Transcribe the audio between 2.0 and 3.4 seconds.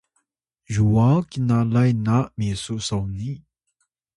na misu soni